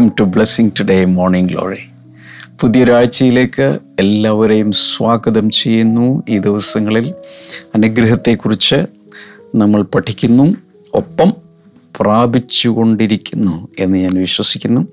[0.00, 1.80] Welcome to blessing today morning glory
[2.60, 6.22] പുതിയൊരാഴ്ചയിലേക്ക് എല്ലാവരെയും സ്വാഗതം ചെയ്യുന്നു.
[6.28, 7.14] ഈ ദിവസങ്ങളിൽ
[7.74, 8.78] അനുഗ്രഹത്തെക്കുറിച്ച്
[9.54, 10.54] നമ്മൾ പഠിക്കുന്നു.
[10.94, 11.32] ഒപ്പം
[12.00, 14.86] പ്രാപിച്ചുകൊണ്ടിരിക്കുന്നു എന്ന് ഞാൻ വിശ്വസിക്കുന്നു.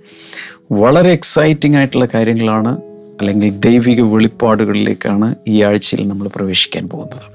[0.72, 2.74] വളരെ എക്സൈറ്റിംഗ് ആയിട്ടുള്ള കാര്യങ്ങളാണ്
[3.20, 7.26] അല്ലെങ്കിൽ ദൈവിക വെളിപ്പാടുകളിലേക്കാണ് ഈ ആഴ്ചയിൽ നമ്മൾ പ്രവേശിക്കാൻ പോകുന്നത്.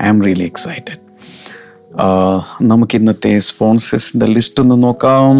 [0.00, 1.08] ഐ ആം റിയലി എക്സൈറ്റഡ്
[2.62, 5.38] നമുക്ക് ഇന്നത്തെ സ്പോൺസേഴ്സിന്റെ ലിസ്റ്റ് ഒന്ന് നോക്കാം.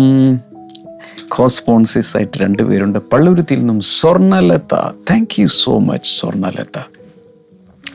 [1.28, 4.90] കോ സ്പോൺസേഴ്സ് ആയിട്ട് രണ്ടുപേരുണ്ട് പള്ളുരുത്തിയിൽ നിന്നും Swarnalatha.
[5.10, 6.82] Thank you so much Swarnalatha.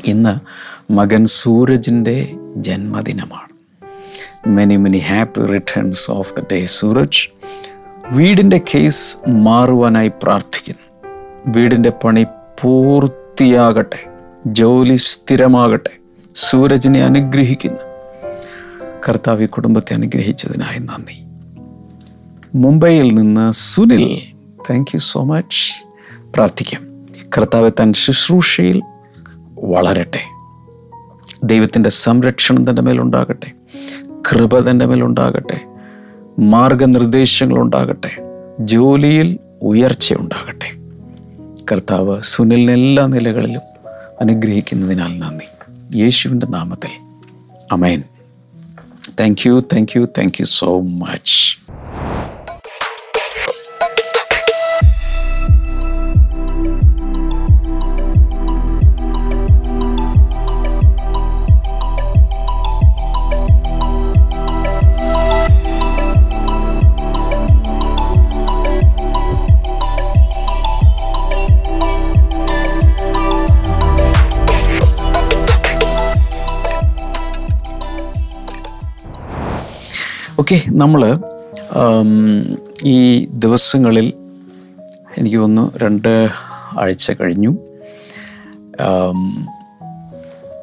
[0.06, 3.54] ഇന്ന് മകൻ സൂരജിന്റെ ജന്മദിനമാണ്.
[4.48, 7.30] Many many happy returns of the day Suraj.
[8.12, 11.12] വീടിന്റെ കേസ് മാറുവാനായി പ്രാർത്ഥിക്കുന്നു.
[11.48, 12.26] വീടിന്റെ പണി
[12.62, 14.06] പൂർത്തിയാകട്ടെ.
[14.46, 15.98] ജോലി സ്ഥിരമാകട്ടെ.
[16.36, 17.80] സൂരജിനെ അനുഗ്രഹിക്കുന്നു.
[19.10, 21.23] കർത്താവ് കുടുംബത്തെ അനുഗ്രഹിച്ചതിനായി നന്ദി.
[22.56, 24.22] മുംബൈയിൽ നിന്ന് Sunil.
[24.70, 25.86] Thank you so much
[26.36, 27.06] പ്രാർത്ഥിക്കാം.
[27.38, 28.82] കർത്താവ് തൻ ശുശ്രൂഷയിൽ
[29.60, 30.20] വളരട്ടെ.
[31.44, 33.52] ദൈവത്തിന്റെ സംരക്ഷണം തന്റെ മേലുണ്ടാകട്ടെ
[34.32, 35.62] കൃപ തന്റെ മേലുണ്ടാകട്ടെ
[36.40, 38.12] മാർഗനിർദ്ദേശങ്ങളുണ്ടാകട്ടെ.
[38.60, 40.72] ജോലിയിൽ ഉയർച്ച ഉണ്ടാകട്ടെ.
[41.72, 43.62] കർത്താവ് സുനിലിനെ എല്ലാ നിലകളിലും
[44.22, 45.46] അനുഗ്രഹിക്കുന്നതിനാൽ നന്ദി.
[45.98, 46.90] യേശുവിന്റെ നാമത്തിൽ.
[47.72, 48.04] Amen
[49.20, 51.63] thank you thank you thank you so much
[80.40, 81.18] okay നമ്മൾ
[82.84, 84.14] ഈ ദിവസങ്ങളിൽ
[85.18, 86.30] എനിക്ക് തോന്നുന്നു രണ്ട്
[86.80, 87.58] ആഴ്ച കഴിഞ്ഞു.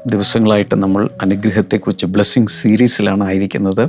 [0.07, 3.89] ദിവസങ്ങളായിട്ട് നമ്മൾ അനുഗ്രഹത്തെക്കുറിച്ച് ബ്ലെസ്സിങ് സീരീസിലാണ് ആയിരിക്കുന്നത്.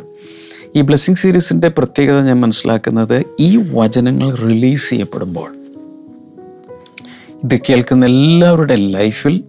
[0.76, 5.50] ഈ ബ്ലെസ്സിങ് സീരീസിന്റെ പ്രത്യേകത ഞാൻ മനസ്സിലാക്കുന്നത് ഈ വചനങ്ങൾ റിലീസ് ചെയ്യപ്പെടുമ്പോൾ.
[7.44, 9.44] ഇത് കേൾക്കുന്ന എല്ലാവരുടെ ലൈഫിൽ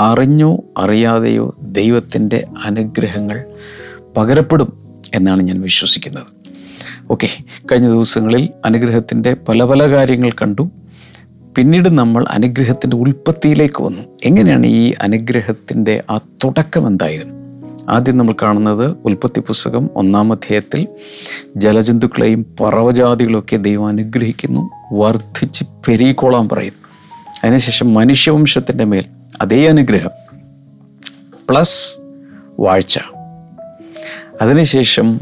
[0.00, 3.44] അറിഞ്ഞോ അറിയാതെയോ ദൈവത്തിന്റെ അനുഗ്രഹങ്ങൾ
[4.16, 4.87] പകരപ്പെടും.
[5.14, 6.26] എന്നാണ് ഞാൻ വിശ്വസിക്കുന്നത്.
[7.10, 7.28] ഓക്കെ
[7.72, 10.70] കഴിഞ്ഞ ദിവസങ്ങളിൽ അനുഗ്രഹത്തിന്റെ പല പല കാര്യങ്ങൾ കണ്ടു.
[11.56, 14.02] പിന്നീട് നമ്മൾ അനുഗ്രഹത്തിന്റെ ഉൽപ്പത്തിയിലേക്ക് വന്നു.
[14.24, 17.34] എങ്ങനെയാണ് ഈ അനുഗ്രഹത്തിന്റെ ആ തുടക്കം എന്തായിരുന്നു?
[17.88, 20.88] ആദ്യം നമ്മൾ കാണുന്നത് ഉൽപ്പത്തി പുസ്തകം ഒന്നാം അധ്യായത്തിൽ
[21.56, 26.88] ജലജന്തുക്കളെയും പറവജാതികളൊക്കെ ദൈവം അനുഗ്രഹിക്കുന്നു വർദ്ധിച്ച് പെരുകിക്കോളാൻ പറയുന്നു.
[27.44, 29.04] അതിനുശേഷം മനുഷ്യവംശത്തിന്റെ മേൽ
[29.40, 30.10] അതേ അനുഗ്രഹം
[31.50, 32.00] പ്ലസ്
[32.60, 32.98] വാഴ്ച.
[34.42, 35.20] അതിനുശേഷം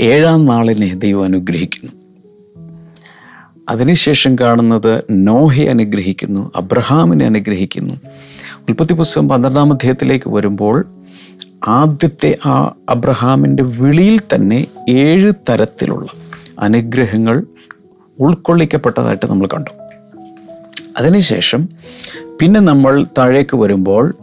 [0.00, 1.92] ഏഴാം നാളിനെ ദൈവം അനുഗ്രഹിക്കുന്നു.
[3.68, 7.94] അതിനുശേഷം കാണുന്നത് നോഹയെ അനുഗ്രഹിക്കുന്നു അബ്രഹാമിനെ അനുഗ്രഹിക്കുന്നു.
[8.68, 10.84] ഉൽപ്പത്തി പുസ്തകം പന്ത്രണ്ടാം അധ്യായത്തിലേക്ക് വരുമ്പോൾ
[11.68, 16.06] ആദ്യത്തെ ആ അബ്രഹാമിന്റെ വിളിയിൽ തന്നെ ഏഴ് തരത്തിലുള്ള
[16.58, 17.46] അനുഗ്രഹങ്ങൾ
[18.20, 19.70] ഉൾക്കൊള്ളിക്കപ്പെട്ടതായിട്ട് നമ്മൾ കണ്ടു.
[20.98, 21.68] അതിനുശേഷം
[22.40, 24.14] പിന്നെ നമ്മൾ താഴേക്ക് വരുമ്പോൾ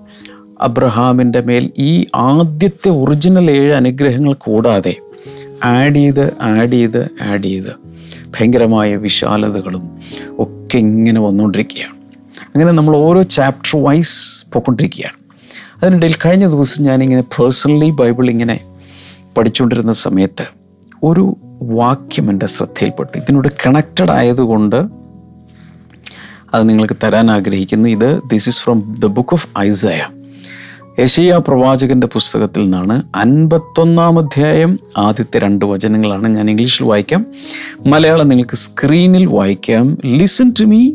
[0.61, 4.95] അബ്രഹാമിന്റെ മേൽ ഈ ആദ്യത്തെ ഒറിജിനൽ ഏഴ് അനുഗ്രഹങ്ങൾ കൂടാതെ
[5.63, 7.87] ആഡ് ചെയ്ത് ആഡ് ചെയ്ത് ആഡ് ചെയ്ത്
[8.27, 9.97] ഭയങ്കരമായ വിശാലതകളും
[10.39, 11.93] ഒക്കെ ഇങ്ങനെ വന്നുകൊണ്ടിരിക്കുകയാണ്.
[12.45, 15.17] അങ്ങനെ നമ്മൾ ഓരോ ചാപ്റ്റർ വൈസ് പോയിക്കൊണ്ടിരിക്കുകയാണ്.
[15.83, 18.59] അതിനിടയിൽ കഴിഞ്ഞ ദിവസം ഞാനിങ്ങനെ പേഴ്സണലി ബൈബിൾ ഇങ്ങനെ
[19.37, 20.45] പഠിച്ചുകൊണ്ടിരുന്ന സമയത്ത്
[21.03, 23.17] ഒരു വാക്യം എന്റെ ശ്രദ്ധയിൽപ്പെട്ടു.
[23.17, 24.75] ഇതിനോട് കണക്റ്റഡ് ആയതുകൊണ്ട്
[26.53, 27.89] അത് നിങ്ങൾക്ക് തരാൻ ആഗ്രഹിക്കുന്നു.
[27.89, 30.01] ഇത് this is from the book of Isaiah
[30.99, 37.25] യശയ്യ പ്രവാചകന്റെ പുസ്തകത്തിൽ നിന്നാണ് അൻപത്തൊന്നാം അധ്യായം ആദ്യത്തെ രണ്ട് വചനങ്ങളാണ് ഞാൻ ഇംഗ്ലീഷിൽ വായിക്കാം.
[37.85, 39.97] മലയാളം നിങ്ങൾക്ക് സ്ക്രീനിൽ വായിക്കാം.
[40.05, 40.91] Listen to me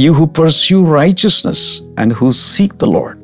[0.00, 3.18] you who pursue righteousness and who seek the Lord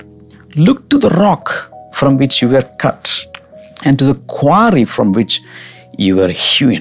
[0.58, 1.52] look to the rock
[1.94, 3.30] from which you are cut
[3.88, 5.40] and to the quarry from which
[6.00, 6.80] you are hewn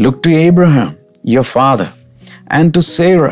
[0.00, 0.94] look to Abraham
[1.28, 1.86] your father
[2.52, 3.26] and to Sarah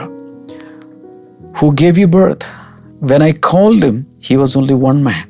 [1.58, 2.46] who gave you birth
[3.02, 5.25] when I called he was only one man,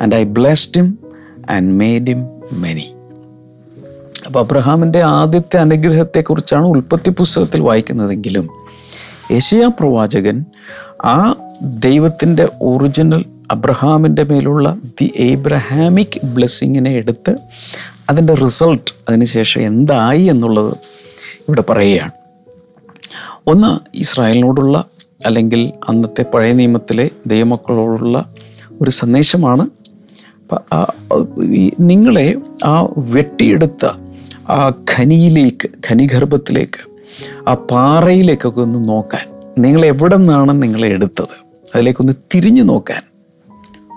[0.00, 0.88] and I blessed him
[1.50, 2.20] and made him
[2.52, 2.86] many
[4.26, 8.48] അപ്പോൾ അബ്രഹാമിന്റെ ആദ്യത്തെ അനുഗ്രഹത്തെക്കുറിച്ചാണ് ഉൽപ്പത്തി പുസ്തകത്തിൽ വായിക്കുന്നതെങ്കിലും
[9.32, 10.44] യശയാ പ്രവാചകൻ
[11.04, 17.36] ആ ദൈവത്തിന്റെ original അബ്രഹാമിന്റെ മേലുള്ള ദി ഏബ്രഹാമിക് ബ്ലെസ്സിങ്ങിനെ എടുത്ത്
[18.10, 20.74] അതിന്റെ റിസൾട്ട് അതിനുശേഷം എന്തായി എന്നുള്ളത്
[21.48, 22.10] ഇവിടെ പറയുകയാണ്.
[23.46, 24.84] ഒന്ന് ഇസ്രായേലിനോടുള്ള
[25.26, 28.34] അല്ലെങ്കിൽ അന്നത്തെ പഴയ നിയമത്തിലെ ദൈവമക്കളോടുള്ള
[28.80, 29.66] ഒരു സന്ദേശമാണ്.
[31.80, 33.86] നിങ്ങളെ ആ വെട്ടിയെടുത്ത
[34.50, 36.80] ആ ഖനിയിലേക്ക് ഖനിഗർഭത്തിലേക്ക്
[37.48, 39.26] ആ പാറയിലേക്കൊക്കെ ഒന്ന് നോക്കാൻ
[39.58, 41.36] നിങ്ങൾ എവിടെ നിന്നാണ് നിങ്ങളെ എടുത്തത്?
[41.74, 43.02] അതിലേക്കൊന്ന് തിരിഞ്ഞു നോക്കാൻ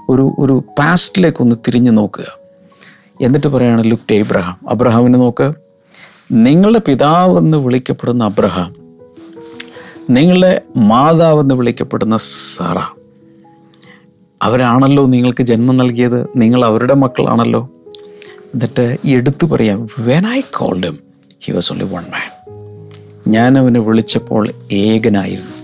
[0.10, 2.26] ഒരു ഒരു പാസ്റ്റിലേക്കൊന്ന് തിരിഞ്ഞു നോക്കുക.
[3.22, 5.54] എന്നിട്ട് പറയാണ് ലുക്ട് എബ്രഹാം അബ്രഹാമിനെ നോക്ക്.
[6.32, 8.85] നിങ്ങളുടെ പിതാവെന്ന് വിളിക്കപ്പെടുന്ന അബ്രഹാം
[10.10, 13.00] നിങ്ങളുടെ മാതാവെന്ന് വിളിക്കപ്പെടുന്ന സാറ.
[14.42, 16.28] അവരാണല്ലോ നിങ്ങൾക്ക് ജന്മം നൽകിയത്.
[16.36, 17.70] നിങ്ങൾ അവരുടെ മക്കളാണല്ലോ.
[18.38, 20.92] എന്നിട്ട് എടുത്തു പറയാം when I called
[21.42, 22.46] him was only one man
[23.28, 25.58] ഞാൻ അവനെ വിളിച്ചപ്പോൾ ഏകനായിരുന്നു.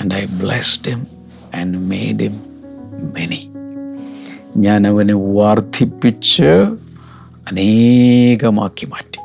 [0.00, 1.06] And I blessed him
[1.60, 2.40] and made him
[3.18, 3.48] many
[4.56, 6.42] ഞാൻ അവനെ വർദ്ധിപ്പിച്ച്
[7.50, 9.17] അനേകമാക്കി മാറ്റി.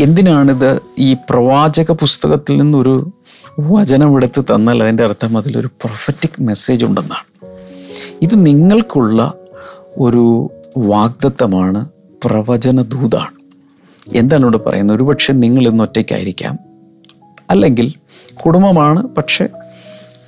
[0.00, 3.10] എന്തിനാണിത് ഈ പ്രവാചക പുസ്തകത്തിൽ നിന്നൊരു
[3.60, 7.56] വചനം എടുത്ത് തന്നാൽ അതിന്റെ അർത്ഥം അതിലൊരു പ്രൊഫറ്റിക് മെസ്സേജ് ഉണ്ടെന്നാണ്.
[8.22, 9.34] ഇത് നിങ്ങൾക്കുള്ള
[9.98, 11.88] ഒരു വാഗ്ദത്തമാണ്
[12.24, 13.40] പ്രവചന ദൂതാണ്
[14.16, 14.96] എന്താണ് ഇവിടെ പറയുന്നത്?
[14.96, 16.58] ഒരുപക്ഷെ നിങ്ങൾ ഇന്ന് ഒറ്റയ്ക്കായിരിക്കാം.
[17.50, 17.94] അല്ലെങ്കിൽ
[18.46, 19.48] കുടുംബമാണ് പക്ഷെ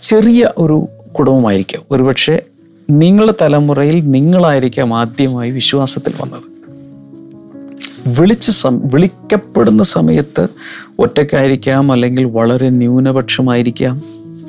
[0.00, 1.82] ചെറിയ ഒരു കുടുംബമായിരിക്കാം.
[1.90, 2.42] ഒരുപക്ഷെ
[2.90, 6.51] നിങ്ങളുടെ തലമുറയിൽ നിങ്ങളായിരിക്കാം ആദ്യമായി വിശ്വാസത്തിൽ വന്നത്.
[8.06, 10.49] വിളിച്ച സം വിളിക്കപ്പെടുന്ന സമയത്ത്
[10.99, 14.02] ഒറ്റക്കായിരിക്കാം അല്ലെങ്കിൽ വളരെ ന്യൂനപക്ഷമായിരിക്കാം.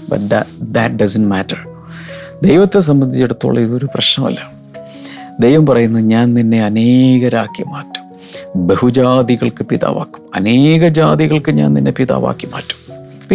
[0.09, 1.57] ബട്ട് ദാറ്റ് ഡസൻ മാറ്റർ
[2.43, 4.51] ദൈവത്തെ സംബന്ധിച്ചിടത്തോളം ഇതൊരു പ്രശ്നമല്ല.
[5.39, 8.03] ദൈവം പറയുന്നു ഞാൻ നിന്നെ അനേകരാക്കി മാറ്റും.
[8.67, 10.21] ബഹുജാതികൾക്ക് പിതാവാക്കും.
[10.35, 12.83] അനേക ജാതികൾക്ക് ഞാൻ നിന്നെ പിതാവാക്കി മാറ്റും.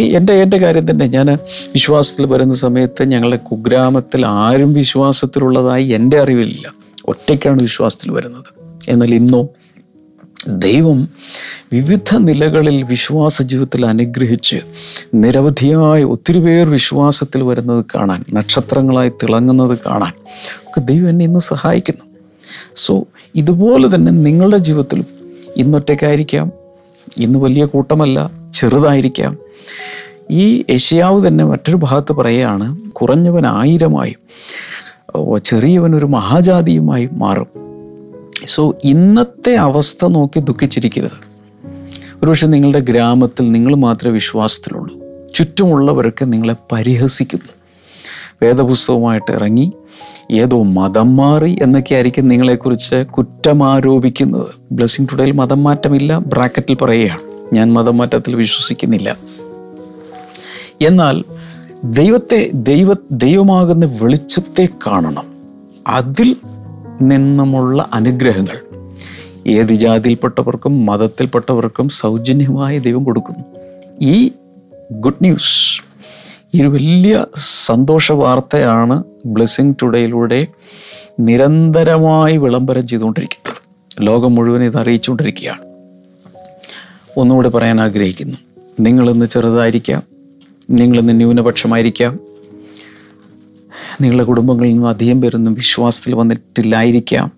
[0.01, 6.73] എന്റെ എന്റെ കാര്യം തന്നെ ഞാൻ വിശ്വാസത്തിൽ വരുന്ന സമയത്ത് ഞങ്ങളുടെ കുഗ്രാമത്തിൽ ആരും വിശ്വാസത്തിലുള്ളതായി എന്റെ അറിവില്ല
[7.09, 8.45] ഒറ്റയ്ക്കാണ് വിശ്വാസത്തിൽ വരുന്നത്.
[8.89, 9.49] എന്നാൽ ഇന്നോ
[10.47, 11.09] ദൈവം
[11.73, 14.57] വിവിധ നിലകളിൽ വിശ്വാസ ജീവിതത്തിൽ അനുഗ്രഹിച്ച്
[15.15, 20.13] നിരവധിയായ ഒത്തിരി പേർ വിശ്വാസത്തിൽ വരുന്നത് കാണാൻ നക്ഷത്രങ്ങളായി തിളങ്ങുന്നത് കാണാൻ
[20.69, 22.05] ഒക്കെ ദൈവം എന്നെ ഇന്ന് സഹായിക്കുന്നു.
[22.77, 23.05] സോ
[23.35, 25.07] ഇതുപോലെ തന്നെ നിങ്ങളുടെ ജീവിതത്തിലും
[25.57, 26.53] ഇന്നൊറ്റയ്ക്കായിരിക്കാം
[27.19, 29.39] ഇന്ന് വലിയ കൂട്ടമല്ല ചെറുതായിരിക്കാം.
[30.31, 34.21] ഈ ഏഷ്യാവ് തന്നെ മറ്റൊരു ഭാഗത്ത് പറയുകയാണ് കുറഞ്ഞവൻ ആയിരമായും
[35.45, 37.47] ചെറിയവൻ ഒരു മഹാജാതിയുമായി മാറും.
[38.47, 41.29] സോ ഇന്നത്തെ അവസ്ഥ നോക്കി ദുഃഖിച്ചിരിക്കരുത്.
[42.23, 45.01] ഒരുപക്ഷെ നിങ്ങളുടെ ഗ്രാമത്തിൽ നിങ്ങൾ മാത്രമേ വിശ്വാസത്തിലുള്ളൂ.
[45.35, 47.53] ചുറ്റുമുള്ളവരൊക്കെ നിങ്ങളെ പരിഹസിക്കുന്നു.
[48.43, 49.73] വേദപുസ്തകമായിട്ട് ഇറങ്ങി
[50.33, 57.21] ഏതോ മതം മാറി എന്നൊക്കെ ആയിരിക്കും നിങ്ങളെക്കുറിച്ച് കുറ്റമാരോപിക്കുന്നത് ബ്ലെസ്സിങ് ടുഡേയിൽ മതം മാറ്റമില്ല ബ്രാക്കറ്റിൽ പറയുകയാണ്.
[57.55, 59.17] ഞാൻ മതം മാറ്റത്തിൽ വിശ്വസിക്കുന്നില്ല.
[60.83, 61.25] എന്നാൽ
[61.85, 65.25] ദൈവത്തെ ദൈവ ദൈവമാകുന്ന വെളിച്ചത്തെ കാണണം.
[65.87, 66.37] അതിൽ
[67.03, 68.63] നിന്നുമുള്ള അനുഗ്രഹങ്ങൾ.
[69.49, 73.45] ഏത് ജാതിയിൽപ്പെട്ടവർക്കും മതത്തിൽപ്പെട്ടവർക്കും സൗജന്യമായി ദൈവം കൊടുക്കുന്നു.
[74.01, 74.31] ഈ
[74.93, 75.83] ഗുഡ് ന്യൂസ്.
[76.55, 80.47] ഈ ഒരു വലിയ സന്തോഷ വാർത്തയാണ് ബ്ലെസ്സിങ് ടുഡേയിലൂടെ
[81.21, 83.63] നിരന്തരമായി വിളംബരം ചെയ്തുകൊണ്ടിരിക്കുന്നത്.
[84.07, 85.61] ലോകം മുഴുവൻ ഇത് അറിയിച്ചുകൊണ്ടിരിക്കുകയാണ്.
[87.17, 88.37] ഒന്നുകൂടെ പറയാൻ ആഗ്രഹിക്കുന്നു.
[88.81, 90.03] നിങ്ങളിന്ന് ചെറുതായിരിക്കാം.
[90.71, 92.28] നിങ്ങളിന്ന് ന്യൂനപക്ഷമായിരിക്കാം.
[94.01, 97.33] നിങ്ങളുടെ കുടുംബങ്ങളിൽ നിന്നും അധികം പേരൊന്നും വിശ്വാസത്തിൽ വന്നിട്ടില്ലായിരിക്കാം.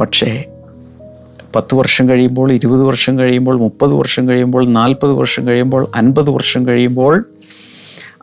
[0.00, 0.44] പക്ഷേ
[1.56, 7.28] പത്ത് വർഷം കഴിയുമ്പോൾ ഇരുപത് വർഷം കഴിയുമ്പോൾ മുപ്പത് വർഷം കഴിയുമ്പോൾ നാൽപ്പത് വർഷം കഴിയുമ്പോൾ അൻപത് വർഷം കഴിയുമ്പോൾ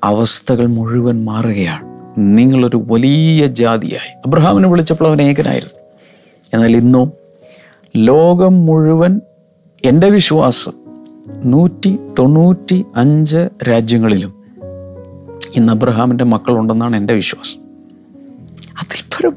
[0.03, 1.85] അവസ്ഥകൾ മുഴുവൻ മാറുകയാണ്.
[2.17, 4.17] നിങ്ങളൊരു വലിയ ജാതിയായി.
[4.25, 5.79] അബ്രഹാമിനെ വിളിച്ചപ്പോൾ അവൻ ഏകനായിരുന്നു.
[6.53, 7.11] എന്നാൽ ഇന്നും
[7.97, 9.21] ലോകം മുഴുവൻ
[9.85, 10.71] എന്റെ വിശ്വാസം
[11.43, 14.42] നൂറ്റി തൊണ്ണൂറ്റി അഞ്ച് രാജ്യങ്ങളിലും
[15.55, 17.59] ഇന്ന് അബ്രഹാമിന്റെ മക്കളുണ്ടെന്നാണ് എന്റെ വിശ്വാസം.
[18.81, 19.31] അതിൽ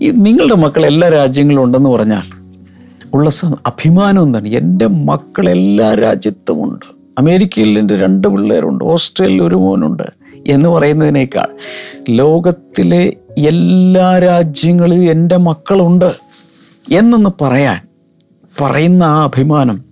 [0.00, 2.40] ഈ നിങ്ങളുടെ മക്കൾ എല്ലാ രാജ്യങ്ങളിലും ഉണ്ടെന്ന് പറഞ്ഞാൽ
[3.14, 3.30] ഉള്ള
[3.66, 4.48] അഭിമാനം എന്താണ്?
[4.48, 6.86] എന്റെ മക്കൾ എല്ലാ രാജ്യത്തുമുണ്ട്
[7.18, 10.02] അമേരിക്കയിൽ എന്റെ രണ്ട് പിള്ളേരുണ്ട് ഓസ്ട്രേലിയയിൽ ഒരു മോനുണ്ട്
[10.46, 11.46] എന്ന് പറയുന്നതിനേക്കാൾ
[12.10, 16.12] ലോകത്തിലെ എല്ലാ രാജ്യങ്ങളിലും എന്റെ മക്കളുണ്ട്
[16.92, 17.80] എന്നൊന്ന് പറയാൻ
[18.60, 19.84] പറയുന്ന ആ അഭിമാനം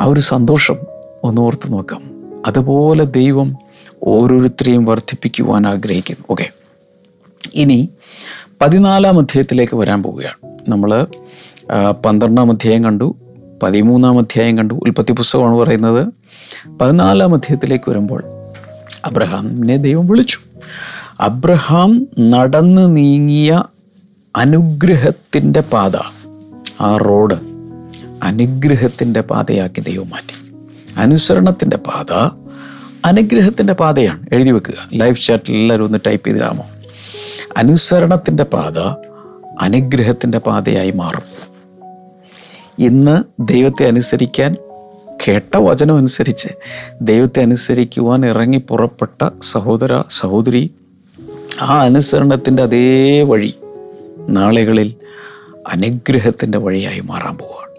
[0.00, 0.76] ആ ഒരു സന്തോഷം
[1.24, 2.02] ഒന്ന് ഓർത്ത് നോക്കാം.
[2.46, 3.56] അതുപോലെ ദൈവം
[4.02, 6.24] ഓരോരുത്തരെയും വർദ്ധിപ്പിക്കുവാൻ ആഗ്രഹിക്കുന്നു.
[6.30, 6.50] ഓക്കെ
[7.54, 7.88] ഇനി
[8.60, 10.58] പതിനാലാം അധ്യായത്തിലേക്ക് വരാൻ പോവുകയാണ്.
[10.68, 11.06] നമ്മൾ
[12.06, 13.16] പന്ത്രണ്ടാം അധ്യായം കണ്ടു
[13.62, 14.74] പതിമൂന്നാം അധ്യായം കണ്ടു.
[14.74, 16.06] ഉൽപ്പത്തി പുസ്തകമാണ് പറയുന്നത്.
[16.80, 18.24] പതിനാലാം അധ്യായത്തിലേക്ക് വരുമ്പോൾ
[19.04, 20.38] അബ്രഹാമിനെ ദൈവം വിളിച്ചു.
[21.20, 23.62] അബ്രഹാം നടന്ന് നീങ്ങിയ
[24.36, 25.96] അനുഗ്രഹത്തിന്റെ പാത
[26.80, 27.34] ആ റോഡ്
[28.22, 30.54] അനുഗ്രഹത്തിന്റെ പാതയാക്കി ദൈവം മാറ്റി.
[30.96, 32.39] അനുസരണത്തിന്റെ പാത
[33.04, 34.26] അനുഗ്രഹത്തിന്റെ പാതയാണ്.
[34.32, 34.74] എഴുതി വെക്കുക.
[34.94, 36.66] ലൈവ് ചാറ്റിൽ എല്ലാവരും ഒന്ന് ടൈപ്പ് ചെയ്താമോ
[37.56, 38.78] അനുസരണത്തിന്റെ പാത
[39.60, 41.22] അനുഗ്രഹത്തിന്റെ പാതയായി മാറും.
[42.78, 44.56] ഇന്ന് ദൈവത്തെ അനുസരിക്കാൻ
[45.28, 46.48] കേട്ട വചനം അനുസരിച്ച്
[47.02, 50.70] ദൈവത്തെ അനുസരിക്കുവാൻ ഇറങ്ങി പുറപ്പെട്ട സഹോദര സഹോദരി
[51.62, 53.54] ആ അനുസരണത്തിന്റെ അതേ വഴി
[54.28, 54.94] നാളുകളിൽ
[55.68, 57.70] അനുഗ്രഹത്തിന്റെ വഴിയായി മാറാൻ പോവുകയാണ്.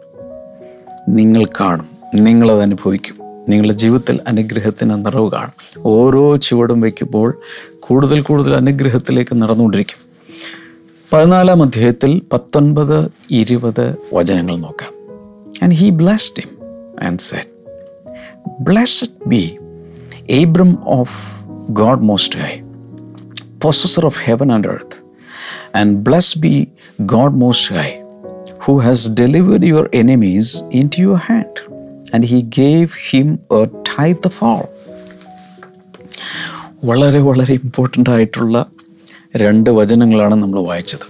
[1.17, 1.87] നിങ്ങൾ കാണും.
[2.15, 3.20] നിങ്ങളത് അനുഭവിക്കും.
[3.49, 7.41] നിങ്ങളുടെ ജീവിതത്തിൽ അനുഗ്രഹത്തിന് നിറവ് കാണും ഓരോ ചുവടും വയ്ക്കുമ്പോൾ
[7.79, 10.11] കൂടുതൽ കൂടുതൽ അനുഗ്രഹത്തിലേക്ക് നടന്നുകൊണ്ടിരിക്കും.
[11.13, 14.93] പതിനാലാം അധ്യായത്തിൽ പത്തൊൻപത് ഇരുപത് വചനങ്ങൾ നോക്കാം.
[15.63, 16.57] And he blessed him
[17.05, 17.49] and said
[18.61, 19.57] blessed be
[20.29, 22.59] Abram of God most high
[23.65, 24.97] possessor of heaven and earth
[25.77, 26.67] and blessed be
[27.01, 27.91] God most high
[28.63, 31.70] who has delivered your enemies into your And
[32.15, 33.39] he he gave him
[34.11, 34.63] tithe of all
[36.85, 38.65] വളരെ വളരെ important ആയിട്ടുള്ള
[39.35, 41.07] രണ്ട് വചനങ്ങളാണ് നമ്മൾ വായിച്ചത്.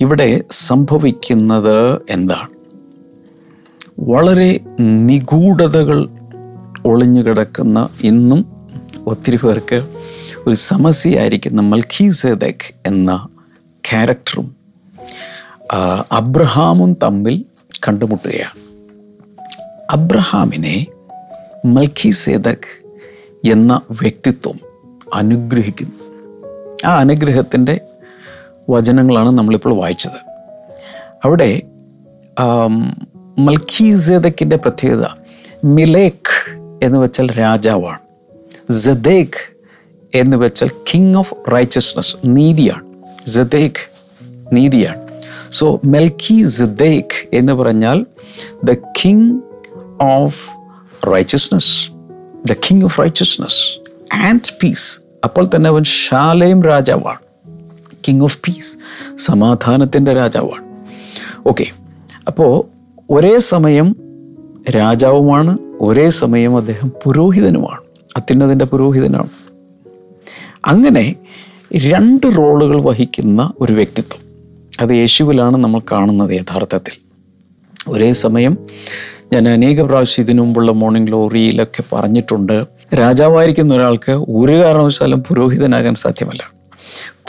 [0.00, 2.48] ഇവിടെ സംഭവിക്കുന്നത് എന്താണ്?
[3.98, 6.08] വളരെ നിഗൂഢതകൾ
[6.86, 8.46] ഒളിഞ്ഞു കിടക്കുന്ന ഇന്നും
[9.06, 9.86] ഒത്തിരി പേർക്ക്
[10.46, 13.28] ഒരു സമസ്യയായിരിക്കുന്ന മൽഖീസേദക് എന്ന
[13.90, 14.56] ക്യാരക്ടറും
[16.12, 17.44] അബ്രഹാമും തമ്മിൽ
[17.88, 18.63] കണ്ടുമുട്ടുകയാണ്.
[19.94, 20.86] അബ്രഹാമിനെ
[21.64, 22.92] മൽഖി സേദക്
[23.50, 24.60] എന്ന വ്യക്തിത്വം
[25.14, 26.04] അനുഗ്രഹിക്കുന്നു.
[26.86, 27.80] ആ അനുഗ്രഹത്തിന്റെ
[28.70, 30.18] വചനങ്ങളാണ് നമ്മളിപ്പോൾ വായിച്ചത്.
[31.24, 31.62] അവിടെ
[33.38, 35.06] മൽഖി സേദക്കിന്റെ പ്രത്യേകത
[35.64, 37.98] മിലേക്ക് എന്ന് വെച്ചാൽ രാജാവാണ്.
[38.72, 39.56] ജദേഖ്
[40.14, 42.84] എന്ന് വെച്ചാൽ കിങ് ഓഫ് റൈച്ചസ്നസ് നീതിയാണ്.
[43.26, 43.90] ജദേഖ്
[44.52, 45.08] നീതിയാണ്.
[45.50, 48.06] സോ മെൽഖി ജദേഖ് എന്ന് പറഞ്ഞാൽ
[48.64, 49.40] the king
[50.00, 50.50] of
[51.06, 51.90] righteousness
[52.50, 53.80] the king of righteousness
[54.14, 57.18] and peace അപ്പോൾ തന്നെ അവൻ ശാലയും രാജാവാണ്.
[58.08, 58.78] കിങ് ഓഫ് പീസ്
[59.16, 60.64] സമാധാനത്തിന്റെ രാജാവാണ്.
[61.48, 61.66] ഓക്കെ
[62.28, 62.64] അപ്പോൾ
[63.10, 63.96] ഒരേ സമയം
[64.70, 67.80] രാജാവുമാണ് ഒരേ സമയം അദ്ദേഹം പുരോഹിതനുമാണ്
[68.16, 69.28] അത്യുന്നതിന്റെ പുരോഹിതനാണ്.
[70.64, 71.16] അങ്ങനെ
[71.76, 74.24] രണ്ട് റോളുകൾ വഹിക്കുന്ന ഒരു വ്യക്തിത്വം.
[74.80, 76.92] അത് യേശുവിലാണ് നമ്മൾ കാണുന്നത് യഥാർത്ഥത്തിൽ.
[77.88, 78.58] ഒരേ സമയം
[79.32, 82.64] ഞാൻ അനേക പ്രാവശ്യം ഇതിനു മുമ്പുള്ള മോർണിംഗ് ഗ്ലോറിയിലൊക്കെ പറഞ്ഞിട്ടുണ്ട്.
[82.94, 86.52] രാജാവായിരിക്കുന്ന ഒരാൾക്ക് ഒരു കാരണവശാലും പുരോഹിതനാകാൻ സാധ്യമല്ല.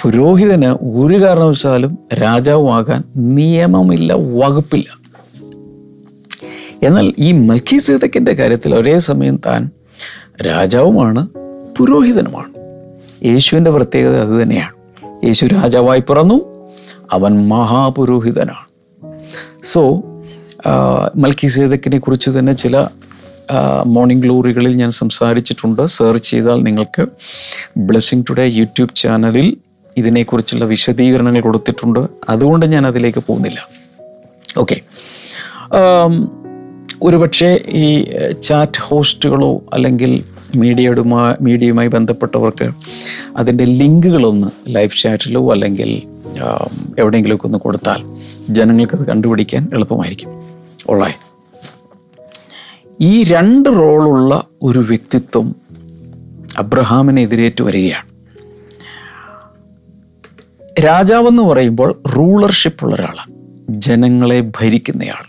[0.02, 5.06] പുരോഹിതന് ഒരു കാരണവശാലും രാജാവുമാകാൻ നിയമമില്ല വകുപ്പില്ല.
[6.84, 9.70] എന്നാൽ ഈ മൽക്കീസേതക്കിന്റെ കാര്യത്തിൽ ഒരേ സമയം താൻ
[10.48, 11.28] രാജാവുമാണ്
[11.78, 12.54] പുരോഹിതനുമാണ്.
[13.26, 14.76] യേശുവിന്റെ പ്രത്യേകത അത് തന്നെയാണ്.
[15.26, 16.70] യേശു രാജാവായി പിറന്നു
[17.12, 18.66] അവൻ മഹാപുരോഹിതനാണ്.
[19.64, 20.02] സോ
[21.16, 22.88] മൽക്കീസേതക്കിനെ കുറിച്ച് തന്നെ ചില
[23.86, 25.86] മോർണിംഗ് ഗ്ലോറികളിൽ ഞാൻ സംസാരിച്ചിട്ടുണ്ട്.
[25.86, 27.08] സെർച്ച് ചെയ്താൽ നിങ്ങൾക്ക്
[27.78, 29.58] ബ്ലെസ്സിങ് ടുഡേ യൂട്യൂബ് ചാനലിൽ
[29.98, 32.08] ഇതിനെക്കുറിച്ചുള്ള വിശദീകരണങ്ങൾ കൊടുത്തിട്ടുണ്ട്.
[32.30, 33.70] അതുകൊണ്ട് ഞാൻ അതിലേക്ക് പോകുന്നില്ല.
[34.58, 34.82] ഓക്കെ
[37.04, 38.04] ഒരുപക്ഷെ ഈ
[38.44, 40.24] ചാറ്റ് ഹോസ്റ്റുകളോ അല്ലെങ്കിൽ
[40.56, 42.72] മീഡിയയുമായി മീഡിയയുമായി ബന്ധപ്പെട്ടവർക്ക്
[43.38, 46.02] അതിന്റെ ലിങ്കുകളൊന്ന് ലൈവ് ചാറ്റിലോ അല്ലെങ്കിൽ
[47.00, 48.04] എവിടെയെങ്കിലുമൊക്കെ ഒന്ന് കൊടുത്താൽ
[48.50, 50.35] ജനങ്ങൾക്കത് കണ്ടുപിടിക്കാൻ എളുപ്പമായിരിക്കും.
[50.90, 51.14] ഓളായി
[53.02, 55.56] ഈ രണ്ട് റോളുള്ള ഒരു വ്യക്തിത്വം
[56.58, 58.10] അബ്രഹാമിനെ എതിരേറ്റ് വരികയാണ്.
[60.86, 63.34] രാജാവെന്ന് പറയുമ്പോൾ റൂളർഷിപ്പ് ഉള്ള ഒരാളാണ്
[63.70, 65.26] ജനങ്ങളെ ഭരിക്കുന്നയാൾ.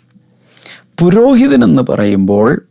[1.00, 2.66] പുരോഹിതൻ എന്ന് പറയുമ്പോൾ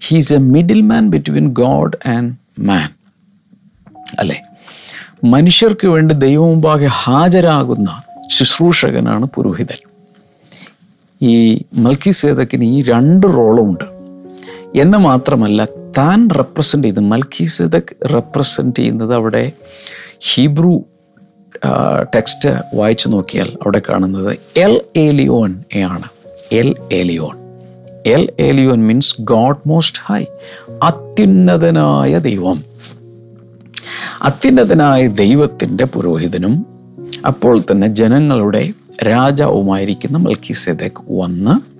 [0.00, 2.88] he's a middle man between God and man
[4.18, 4.42] അല്ലേ?
[5.24, 9.87] മനുഷ്യർക്ക് വേണ്ടി ദൈവമുമ്പാകെ ഹാജരാകുന്ന ശുശ്രൂഷകനാണ് പുരോഹിതൻ.
[11.22, 13.84] ഈ മൽക്കി സേതക്കിന് ഈ രണ്ട് റോളും ഉണ്ട്
[14.78, 15.64] എന്ന് മാത്രമല്ല
[15.98, 19.52] താൻ റെപ്രസെന്റ് ചെയ്ത് മൽക്കി സേതക് റെപ്രസെന്റ് ചെയ്യുന്നത് അവിടെ
[20.18, 20.84] ഹീബ്രു
[22.14, 26.08] ടെക്സ്റ്റ് വായിച്ചു നോക്കിയാൽ അവിടെ കാണുന്നത് എൽ ഏലിയോൻ ആണ്
[26.52, 27.36] El Elyon.
[28.06, 30.24] El Elyon means God most high
[30.82, 32.64] അത്യുന്നതനായ ദൈവം.
[34.22, 36.66] അത്യുന്നതനായ ദൈവത്തിന്റെ പുരോഹിതനും
[37.26, 38.72] അപ്പോൾ തന്നെ ജനങ്ങളുടെ
[39.02, 41.78] രാജാവുമായിരിക്കുന്ന മൽക്കിസേദക് വന്ന്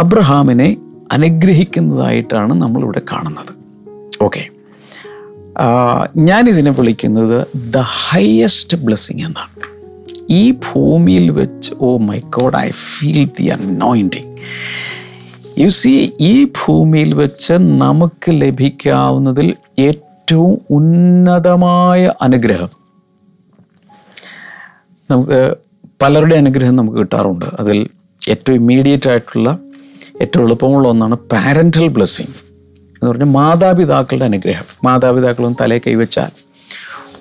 [0.00, 0.76] അബ്രഹാമിനെ
[1.12, 3.58] അനുഗ്രഹിക്കുന്നതായിട്ടാണ് നമ്മളിവിടെ കാണുന്നത്.
[4.22, 4.48] ഓക്കെ
[6.16, 9.78] ഞാനിതിനെ വിളിക്കുന്നത് ദ ഹയസ്റ്റ് ബ്ലെസ്സിങ് എന്നാണ്.
[10.30, 14.36] ഈ ഭൂമിയിൽ വെച്ച് ഓ my God I feel the anointing.
[15.58, 22.68] You see ഈ ഭൂമിയിൽ വെച്ച് നമുക്ക് ലഭിക്കാവുന്നതിൽ ഏറ്റവും ഉന്നതമായ അനുഗ്രഹം
[25.10, 25.67] നമുക്ക്
[26.02, 27.44] പലരുടെ അനുഗ്രഹം നമുക്ക് കിട്ടാറുണ്ട്.
[27.60, 27.88] അതിൽ
[28.28, 29.58] ഏറ്റവും ഇമ്മീഡിയറ്റ് ആയിട്ടുള്ള
[30.20, 32.34] ഏറ്റവും എളുപ്പമുള്ള ഒന്നാണ് പാരന്റൽ ബ്ലെസ്സിങ്
[32.86, 34.64] എന്ന് പറഞ്ഞാൽ മാതാപിതാക്കളുടെ അനുഗ്രഹം.
[34.84, 36.30] മാതാപിതാക്കളും തലേ കൈവച്ചാൽ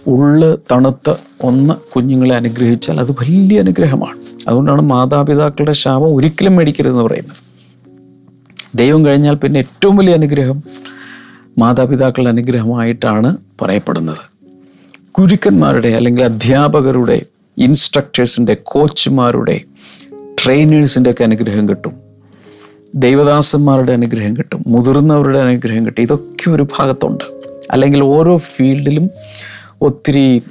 [0.07, 4.19] ഉള്ള് തണുത്ത് ഒന്ന് കുഞ്ഞുങ്ങളെ അനുഗ്രഹിച്ചാൽ അത് വലിയ അനുഗ്രഹമാണ്.
[4.48, 7.38] അതുകൊണ്ടാണ് മാതാപിതാക്കളുടെ ശാപം ഒരിക്കലും മേടിക്കരുതെന്ന് പറയുന്നത്.
[8.75, 10.63] ദൈവം കഴിഞ്ഞാൽ പിന്നെ ഏറ്റവും വലിയ അനുഗ്രഹം
[11.57, 14.24] മാതാപിതാക്കളുടെ അനുഗ്രഹമായിട്ടാണ് പറയപ്പെടുന്നത്.
[15.19, 17.25] ഗുരുക്കന്മാരുടെ അല്ലെങ്കിൽ അധ്യാപകരുടെ
[17.57, 19.61] ഇൻസ്ട്രക്ടേഴ്സിന്റെ കോച്ചുമാരുടെ
[20.45, 21.93] ട്രെയിനേഴ്സിന്റെ ഒക്കെ അനുഗ്രഹം കിട്ടും.
[22.95, 24.63] ദൈവദാസന്മാരുടെ അനുഗ്രഹം കിട്ടും.
[24.67, 26.01] മുതിർന്നവരുടെ അനുഗ്രഹം കിട്ടും.
[26.01, 27.23] ഇതൊക്കെ ഒരു ഭാഗത്തുണ്ട്.
[27.71, 29.09] അല്ലെങ്കിൽ ഓരോ ഫീൽഡിലും
[29.81, 30.41] ഒത്തിരി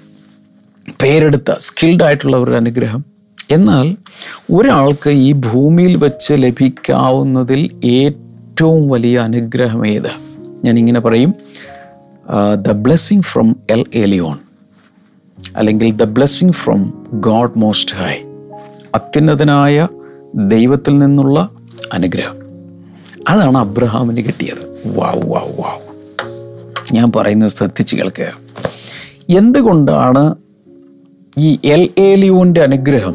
[1.03, 3.05] പേരെടുത്ത സ്കിൽഡ് ആയിട്ടുള്ളവരുടെ അനുഗ്രഹം.
[3.51, 3.97] എന്നാൽ
[4.53, 10.11] ഒരാൾക്ക് ഈ ഭൂമിയിൽ വെച്ച് ലഭിക്കാവുന്നതിൽ ഏറ്റവും വലിയ അനുഗ്രഹം ഏത്?
[10.65, 11.35] ഞാനിങ്ങനെ പറയും.
[12.63, 14.46] The blessing from El Elyon
[15.57, 18.15] അല്ലെങ്കിൽ the blessing from God most high
[18.95, 19.89] അത്യുന്നതനായ
[20.35, 21.51] ദൈവത്തിൽ നിന്നുള്ള
[21.93, 22.35] അനുഗ്രഹം.
[23.29, 24.89] അതാണ് അബ്രഹാമിന് കിട്ടിയത്.
[24.99, 25.87] വാവ് വാവ് വാവ്.
[26.95, 28.39] ഞാൻ പറയുന്നത് ശ്രദ്ധിച്ച് കേൾക്കുക.
[29.37, 30.35] എന്തുകൊണ്ടാണ്
[31.39, 33.15] ഈ എൽ എ ലിയുവിന്റെ അനുഗ്രഹം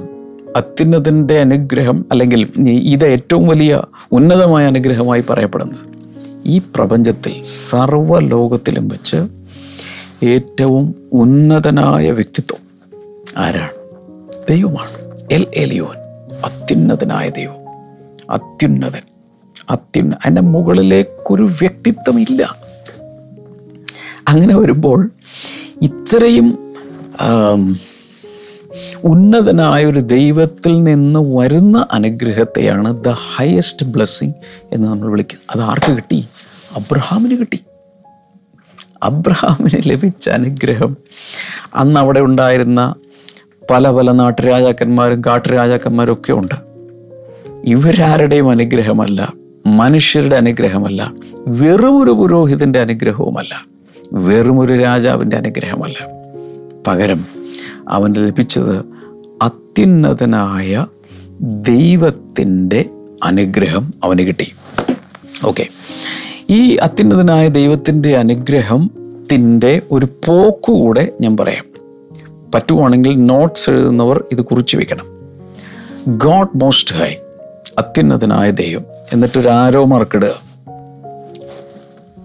[0.55, 5.91] അത്യുന്നതന്റെ അനുഗ്രഹം അല്ലെങ്കിൽ ഇത് ഏറ്റവും വലിയ ഉന്നതമായ അനുഗ്രഹമായി പറയപ്പെടുന്നത്?
[6.45, 9.40] ഈ പ്രപഞ്ചത്തിൽ സർവലോകത്തിലും വെച്ച്
[10.23, 12.59] ഏറ്റവും ഉന്നതനായ വ്യക്തിത്വം
[13.37, 13.71] ആരാണ്?
[14.49, 15.17] ദൈവമാണ്.
[15.31, 15.97] എൽ എലിയോൻ
[16.45, 17.55] അത്യുന്നതനായ ദൈവം.
[18.29, 19.01] അത്യുന്നതൻ.
[19.69, 22.55] അത്യുന്ന അതിന്റെ മുകളിലേക്കൊരു വ്യക്തിത്വം ഇല്ല
[24.27, 25.11] അങ്ങനെ വരുമ്പോൾ
[25.81, 26.75] ഇത്രയും
[29.03, 34.33] ഉന്നതനായ ഒരു ദൈവത്തിൽ നിന്ന് വരുന്ന അനുഗ്രഹത്തെയാണ് ദ ഹയസ്റ്റ് ബ്ലെസ്സിങ്
[34.71, 35.45] എന്ന് നമ്മൾ വിളിക്കുന്നത്.
[35.51, 36.27] അത് ആർക്ക് കിട്ടി?
[36.75, 37.59] അബ്രഹാമിന് കിട്ടി.
[39.03, 40.97] അബ്രഹാമിന് ലഭിച്ച അനുഗ്രഹം.
[41.75, 42.93] അന്ന് അവിടെ ഉണ്ടായിരുന്ന
[43.71, 46.55] പല പല നാട്ടുരാജാക്കന്മാരും കാട്ടുരാജാക്കന്മാരും ഒക്കെ ഉണ്ട്.
[47.65, 49.33] ഇവരാരുടെയും അനുഗ്രഹമല്ല
[49.65, 51.13] മനുഷ്യരുടെ അനുഗ്രഹമല്ല
[51.47, 53.65] വെറുമൊരു പുരോഹിതന്റെ അനുഗ്രഹവുമല്ല
[54.13, 56.07] വെറുമൊരു രാജാവിന്റെ അനുഗ്രഹമല്ല.
[56.87, 57.25] പകരം
[57.89, 58.85] അവന് ലഭിച്ചത്
[59.41, 60.85] അത്യുന്നതനായ
[61.41, 62.85] ദൈവത്തിന്റെ
[63.23, 64.53] അനുഗ്രഹം അവന് കിട്ടി.
[65.45, 65.67] ഓക്കെ.
[66.51, 71.65] ഈ അത്യുന്നതനായ ദൈവത്തിന്റെ അനുഗ്രഹത്തിന്റെ ഒരു പോക്കുകൂടെ ഞാൻ പറയാം.
[72.55, 75.05] പറ്റുവാണെങ്കിൽ നോട്ട്സ് എഴുതുന്നവർ ഇത് കുറിച്ച് വെക്കണം.
[76.07, 77.13] ഗോഡ് മോസ്റ്റ് ഹൈ
[77.77, 78.85] അത്യുന്നതനായ ദൈവം.
[79.13, 80.33] എന്നിട്ടൊരു ആരോ മാർക്കിടുക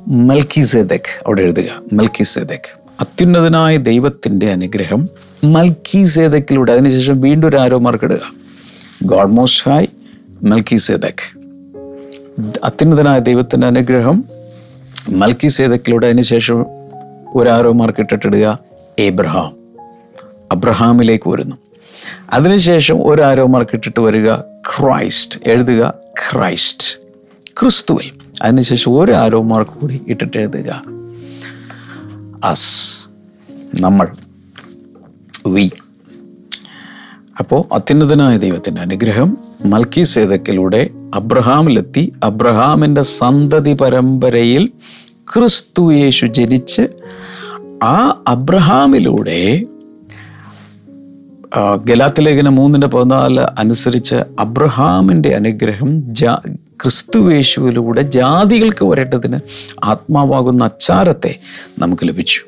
[0.08, 1.82] മൽക്കി സേദക് അവിടെ എഴുതുക.
[1.92, 5.08] മൽക്കി സേദക് അത്യുന്നതനായ ദൈവത്തിന്റെ അനുഗ്രഹം
[5.44, 8.20] മൽക്കി സേദക്കിലൂടെ അതിനുശേഷം വീണ്ടും ഒരു ആരോ മാർക്കിടുക
[9.04, 9.86] ഗോഡ് മോസ്റ്റ് ഹൈ
[10.42, 11.35] മൽക്കി സേദക്
[12.64, 14.24] അത്യുന്നതനായ ദൈവത്തിന്റെ അനുഗ്രഹം
[15.08, 16.66] മൽക്കി സേതക്കിലൂടെ അതിനുശേഷം
[17.34, 18.58] ഒരു ആരോ മാർക്കിട്ടിട്ടിടുക
[18.98, 19.56] ഏബ്രഹാം.
[20.52, 21.56] അബ്രഹാമിലേക്ക് വരുന്നു.
[22.30, 25.38] അതിനുശേഷം ഒരാരോ മാർക്കിട്ടിട്ട് വരിക ക്രൈസ്റ്റ്.
[25.46, 26.98] എഴുതുക ക്രൈസ്റ്റ്.
[27.60, 28.12] ക്രിസ്തുവിൽ.
[28.42, 30.82] അതിനുശേഷം ഒരു ആരോ മാർക്ക് കൂടി ഇട്ടിട്ട് എഴുതുക.
[32.44, 33.08] അസ്
[33.80, 34.08] നമ്മൾ.
[35.46, 35.70] വി
[37.38, 42.12] അപ്പോൾ അത്യുന്നതനായ ദൈവത്തിന്റെ അനുഗ്രഹം മൽക്കി സേതക്കിലൂടെ അബ്രഹാമിലെത്തി.
[42.24, 44.70] അബ്രഹാമിന്റെ സന്തതി പരമ്പരയിൽ
[45.34, 46.82] ക്രിസ്തു യേശു ജനിച്ച്
[47.84, 47.96] ആ
[48.28, 49.62] അബ്രഹാമിലൂടെ
[51.84, 56.34] ഗലാത്തി ലേഖനം മൂന്നിന്റെ പതിനാല് അനുസരിച്ച് അബ്രഹാമിന്റെ അനുഗ്രഹം ജാ
[56.82, 59.38] ക്രിസ്തുവേശുവിലൂടെ ജാതികൾക്ക് വരേണ്ടതിന്
[59.84, 61.32] ആത്മാവാകുന്ന അച്ചാരത്തെ
[61.78, 62.40] നമുക്ക് ലഭിച്ചു.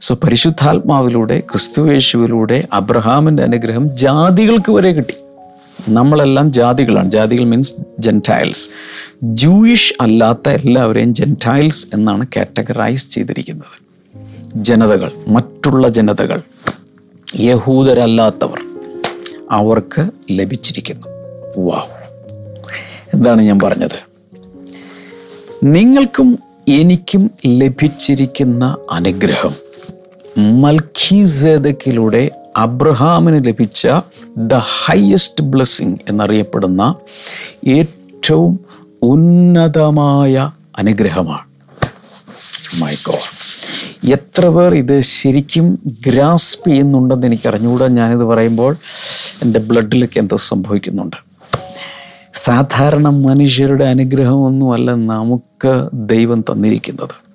[0.00, 5.14] സോ പരിശുദ്ധാത്മാവിലൂടെ ക്രിസ്തുവേശുവിലൂടെ അബ്രഹാമിന്റെ അനുഗ്രഹം ജാതികൾക്ക് വരെ കിട്ടി.
[5.88, 7.10] നമ്മളെല്ലാം ജാതികളാണ്.
[7.10, 8.70] ജാതികൾ മീൻസ് ജെന്റൈൽസ്
[9.22, 13.82] ജൂയിഷ് അല്ലാത്ത എല്ലാവരെയും ജെന്റൈൽസ് എന്നാണ് കാറ്റഗറൈസ് ചെയ്തിരിക്കുന്നത്.
[14.56, 16.42] ജനതകൾ മറ്റുള്ള ജനതകൾ
[17.40, 18.60] യഹൂദരല്ലാത്തവർ
[19.50, 21.06] അവർക്ക് ലഭിച്ചിരിക്കുന്നു.
[21.58, 21.82] വാ
[23.14, 24.12] എന്താണ് ഞാൻ പറഞ്ഞത്?
[25.64, 29.54] നിങ്ങൾക്കും എനിക്കും ലഭിച്ചിരിക്കുന്ന അനുഗ്രഹം
[30.62, 33.88] മൽഖീസേദക്കിലൂടെ അബ്രഹാമിന് ലഭിച്ച
[34.36, 36.94] ദ ഹയസ്റ്റ് ബ്ലെസ്സിങ് എന്നറിയപ്പെടുന്ന
[37.66, 38.60] ഏറ്റവും
[39.02, 41.46] ഉന്നതമായ അനുഗ്രഹമാണ്.
[42.82, 43.42] മൈ ഗോഡ്
[44.12, 48.76] എത്ര പേർ ഇത് ശരിക്കും ഗ്രാസ്പ് ചെയ്യുന്നുണ്ടെന്ന് എനിക്ക് അറിഞ്ഞുകൂടാ ഞാനിത് പറയുമ്പോൾ
[49.42, 51.16] എന്റെ ബ്ലഡിലൊക്കെ എന്തോ സംഭവിക്കുന്നുണ്ട്.
[52.34, 57.32] സാധാരണ മനുഷ്യരുടെ അനുഗ്രഹമൊന്നുമല്ല നമുക്ക് ദൈവം തന്നിരിക്കുന്നത്.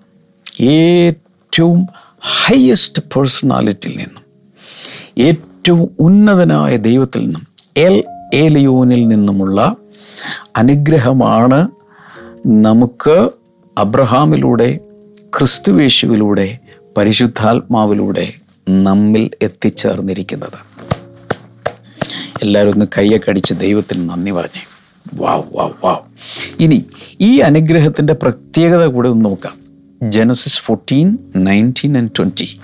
[0.63, 1.87] ഏറ്റവും
[2.19, 4.26] ഹയസ്റ്റ് പേഴ്സണാലിറ്റിയിൽ നിന്നും.
[5.17, 8.03] ഏറ്റവും ഉന്നതനായ ദൈവത്തിൽ നിന്നും എൽ
[8.33, 9.75] ഏലിയോനിൽ നിന്നുമുള്ള
[10.55, 11.67] അനുഗ്രഹമാണ്
[12.45, 13.29] നമുക്ക്
[13.77, 14.79] അബ്രഹാമിലൂടെ
[15.37, 16.57] ക്രിസ്തുവേശുവിലൂടെ
[16.97, 18.33] പരിശുദ്ധാത്മാവിലൂടെ
[18.69, 20.67] നമ്മിൽ എത്തിച്ചേർന്നിരിക്കുന്നത്.
[22.43, 24.65] എല്ലാവരും ഒന്ന് കയ്യൊക്കെ ദൈവത്തിന് നന്ദി പറഞ്ഞു.
[25.13, 25.99] വാവ് വാവ് വാവ്.
[26.59, 26.85] ഇനി
[27.21, 29.53] ഈ അനുഗ്രഹത്തിന്റെ പ്രത്യേകത കൂടെ ഒന്ന് നോക്കാം.
[30.11, 32.59] Genesis fourteen nineteen and twenty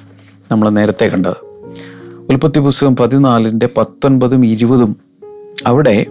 [0.52, 1.53] നമ്മൾ നേരത്തെ കണ്ടത്.
[2.30, 4.98] ഉൽപ്പത്തി പുസ്തകം പതിനാലിന്റെ പത്തൊൻപതും ഇരുപതും
[5.66, 6.06] അവിടെ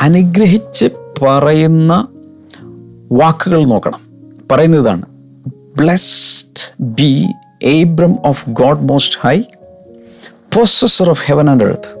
[0.00, 0.86] അനുഗ്രഹിച്ച്
[1.22, 2.08] പറയുന്ന
[3.12, 4.00] വാക്കുകൾ നോക്കണം.
[4.52, 5.02] പറയുന്നതാണ്
[5.76, 7.26] blessed be
[7.62, 9.42] Abram of God most high
[10.56, 11.98] possessor of heaven and earth,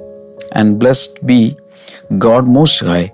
[0.56, 1.56] and blessed be
[2.12, 3.06] God most high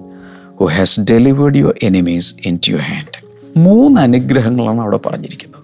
[0.61, 3.25] who has delivered your enemies into your hand
[3.59, 5.61] മൂന്ന് അനുഗ്രഹങ്ങളാണ് അവിടെ പറഞ്ഞിരിക്കുന്നത്.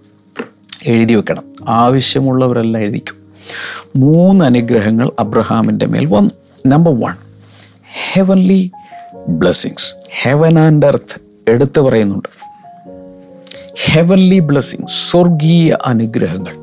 [0.87, 1.45] എഴുതി വെക്കണം.
[1.69, 3.26] ആവശ്യമുള്ളവരെല്ലാം എഴുതിക്കും.
[3.97, 6.31] മൂന്ന് അനുഗ്രഹങ്ങൾ അബ്രഹാമിന്റെ മേൽ വന്നു.
[6.67, 7.15] Number one
[8.13, 8.71] heavenly
[9.29, 12.29] blessings heaven and earth എടുത്തു പറയുന്നുണ്ട്.
[13.85, 16.57] ഹെവൻലി ബ്ലെസ്സിങ്സ് സ്വർഗീയ അനുഗ്രഹങ്ങൾ.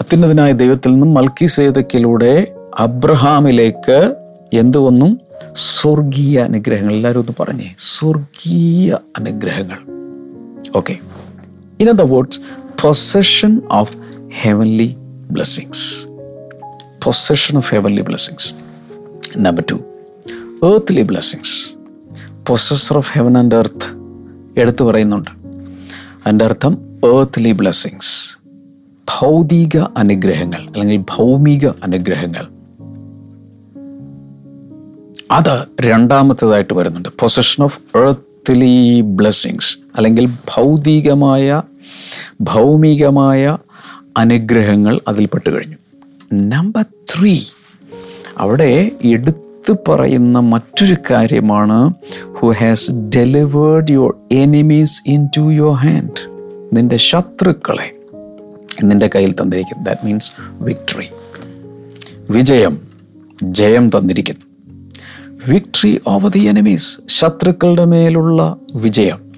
[0.00, 4.14] അത്യുന്നതനായ ദൈവത്തിൽ നിന്നും മൽക്കി സേതക്കിലൂടെ അബ്രഹാമിലേക്ക്
[4.52, 5.16] എന്തു വന്നു?
[5.56, 6.92] സ്വർഗീയ അനുഗ്രഹങ്ങൾ.
[6.92, 7.74] എല്ലാവരും ഒന്ന് പറഞ്ഞേ.
[7.78, 9.78] സ്വർഗീയ അനുഗ്രഹങ്ങൾ.
[10.76, 10.96] Okay
[11.80, 12.40] in the words
[12.82, 13.96] possession of
[14.40, 14.94] heavenly
[15.30, 16.08] blessings
[17.04, 18.54] possession of heavenly blessings
[19.36, 19.74] number two
[20.66, 21.74] earthly blessings
[22.46, 23.90] possessor of heaven and earth
[24.60, 25.30] എടുത്തു പറയുന്നുണ്ട്.
[26.26, 28.38] അതിന്റെ അർത്ഥം ഏർത്ത്ലി ബ്ലെസ്സിങ്സ്
[29.20, 32.48] ഭൗതിക അനുഗ്രഹങ്ങൾ അല്ലെങ്കിൽ ഭൗമിക അനുഗ്രഹങ്ങൾ.
[35.30, 37.08] അത് രണ്ടാമത്തേതായിട്ട് വരുന്നുണ്ട്.
[37.08, 41.62] പൊസഷൻ ഓഫ് എർത്ത്ലി ബ്ലെസ്സിങ്സ് അല്ലെങ്കിൽ ഭൗതികമായ
[42.40, 43.58] ഭൗമികമായ
[44.16, 45.76] അനുഗ്രഹങ്ങൾ അതിൽപ്പെട്ട് കഴിഞ്ഞു.
[46.32, 47.40] നമ്പർ ത്രീ
[48.38, 51.94] അവിടെ എടുത്തു പറയുന്ന മറ്റൊരു കാര്യമാണ്
[52.32, 55.02] who has delivered your enemies
[55.36, 56.20] into your hand
[56.72, 57.94] നിന്റെ ശത്രുക്കളെ
[58.84, 59.84] നിന്റെ കയ്യിൽ തന്നിരിക്കുന്നു.
[59.84, 61.08] ദാറ്റ് മീൻസ് വിക്ടറി
[62.30, 62.80] വിജയം
[63.42, 64.46] ജയം തന്നിരിക്കുന്നു.
[65.48, 69.32] വിക്ടറി ഓവർ ദി എനിമീസ് ശത്രുക്കളുടെ മേലുള്ള വിജയം.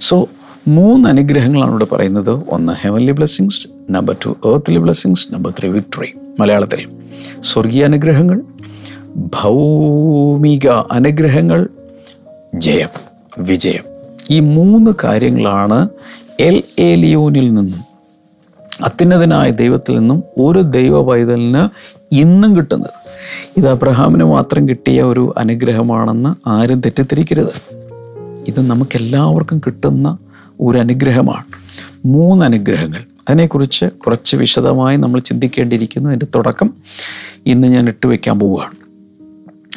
[0.00, 0.28] സോ
[0.70, 2.30] മൂന്ന് അനുഗ്രഹങ്ങളാണ് ഇവിടെ പറയുന്നത്.
[2.48, 6.88] ഒന്ന് heavenly blessings number two earthly blessings number three victory മലയാളത്തിൽ
[7.40, 8.40] സ്വർഗീയ അനുഗ്രഹങ്ങൾ
[9.16, 11.68] ഭൗമിക അനുഗ്രഹങ്ങൾ
[12.54, 12.88] ജയം
[13.38, 13.84] വിജയം.
[14.30, 15.88] ഈ മൂന്ന് കാര്യങ്ങളാണ്
[16.40, 17.80] എൽ എലിയോനിൽ നിന്നും
[18.84, 21.68] അത്യുന്നതനായ ദൈവത്തിൽ നിന്നും ഒരു ദൈവ പൈതലിന്
[22.14, 22.96] ഇന്നും കിട്ടുന്നത്.
[23.56, 27.74] ഇത് അബ്രഹാമിന് മാത്രം കിട്ടിയ ഒരു അനുഗ്രഹമാണെന്ന് ആരും തെറ്റിദ്ധരിക്കരുത്.
[28.48, 30.18] ഇത് നമുക്കെല്ലാവർക്കും കിട്ടുന്ന
[30.60, 31.44] ഒരു അനുഗ്രഹമാണ്
[32.04, 36.10] മൂന്ന് അനുഗ്രഹങ്ങൾ അതിനെക്കുറിച്ച് കുറച്ച് വിശദമായി നമ്മൾ ചിന്തിക്കേണ്ടിയിരിക്കുന്നു.
[36.10, 36.74] എന്റെ തുടക്കം
[37.46, 38.74] ഇന്ന് ഞാൻ ഇട്ടുവെക്കാൻ പോവുകയാണ്.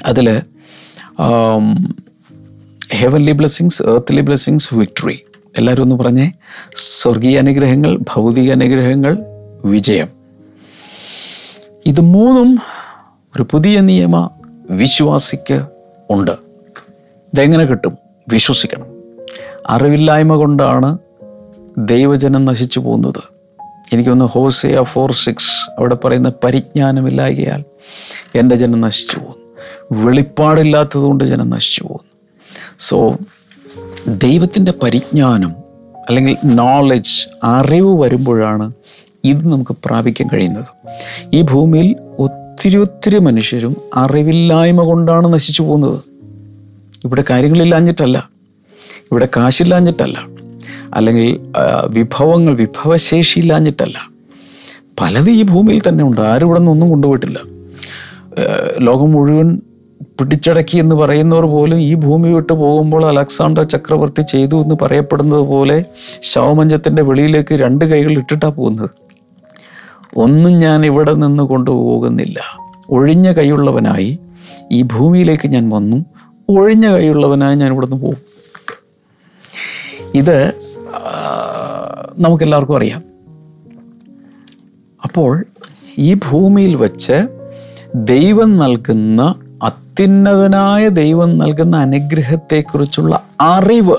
[0.06, 0.42] അതിൽ
[2.94, 5.26] heavenly blessings earthly blessings victory
[5.58, 6.32] എല്ലാവരും ഒന്ന് പറഞ്ഞേ.
[6.76, 9.18] സ്വർഗീയ അനുഗ്രഹങ്ങൾ ഭൗതിക അനുഗ്രഹങ്ങൾ
[9.66, 10.08] വിജയം.
[11.86, 12.60] ഇത് മൂന്നും
[13.36, 14.30] ഒരു പുതിയ നിയമ
[14.70, 15.66] വിശ്വാസിക്ക്
[16.10, 16.32] ഉണ്ട്.
[17.34, 17.98] ഇതെങ്ങനെ കിട്ടും?
[18.30, 18.93] വിശ്വസിക്കണം.
[19.70, 20.98] അറിവില്ലായ്മ കൊണ്ടാണ്
[21.78, 23.24] ദൈവജനം നശിച്ചു പോകുന്നത്.
[23.94, 27.64] എനിക്കൊന്ന് ഹോസിയ ഫോർ സിക്സ് അവിടെ പറയുന്ന പരിജ്ഞാനമില്ലായകയാൽ
[28.36, 29.44] എന്റെ ജനം നശിച്ചു പോകുന്നു.
[30.06, 32.10] വെളിപ്പാടില്ലാത്തതുകൊണ്ട് ജനം നശിച്ചു പോകുന്നു.
[32.80, 33.16] സോ
[34.08, 35.56] ദൈവത്തിന്റെ പരിജ്ഞാനം
[36.10, 38.72] അല്ലെങ്കിൽ നോളജ് അറിവ് വരുമ്പോഴാണ്
[39.24, 40.66] ഇത് നമുക്ക് പ്രാപിക്കാൻ കഴിയുന്നത്.
[41.34, 46.00] ഈ ഭൂമിയിൽ ഒത്തിരി ഒത്തിരി മനുഷ്യരും അറിവില്ലായ്മ കൊണ്ടാണ് നശിച്ചു പോകുന്നത്.
[47.06, 48.33] ഇവിടെ കാര്യങ്ങളില്ലാഞ്ഞിട്ടല്ല
[49.12, 50.18] ഇവിടെ കാശില്ലാഞ്ഞിട്ടല്ല.
[50.94, 51.40] അല്ലെങ്കിൽ
[51.88, 53.98] വിഭവങ്ങൾ വിഭവശേഷിയില്ലാഞ്ഞിട്ടല്ല.
[55.02, 56.22] പലത് ഈ ഭൂമിയിൽ തന്നെ ഉണ്ട്.
[56.22, 57.40] ആരും ഇവിടെ നിന്നൊന്നും കൊണ്ടുപോയിട്ടില്ല.
[58.80, 59.62] ലോകം മുഴുവൻ
[60.20, 65.86] പിടിച്ചടക്കി എന്ന് പറയുന്നവർ പോലും ഈ ഭൂമി വിട്ടു പോകുമ്പോൾ അലക്സാണ്ടർ ചക്രവർത്തി ചെയ്തു എന്ന് പറയപ്പെടുന്നത് പോലെ
[66.22, 68.90] ശവമഞ്ചത്തിന്റെ വെളിയിലേക്ക് രണ്ട് കൈകൾ ഇട്ടിട്ടാണ് പോകുന്നത്.
[70.16, 72.40] ഒന്നും ഞാൻ ഇവിടെ നിന്ന് കൊണ്ടുപോകുന്നില്ല.
[72.90, 74.20] ഒഴിഞ്ഞ കൈയുള്ളവനായി
[74.72, 76.06] ഈ ഭൂമിയിലേക്ക് ഞാൻ വന്നു.
[76.50, 78.33] ഒഴിഞ്ഞ കൈയുള്ളവനായി ഞാൻ ഇവിടുന്ന് പോകും.
[80.16, 80.54] ഇത്
[82.18, 83.04] നമുക്കെല്ലാവർക്കും അറിയാം.
[85.04, 85.46] അപ്പോൾ
[85.98, 87.28] ഈ ഭൂമിയിൽ വച്ച്
[87.96, 93.98] ദൈവം നൽകുന്ന അത്യുന്നതനായ ദൈവം നൽകുന്ന അനുഗ്രഹത്തെക്കുറിച്ചുള്ള അറിവ്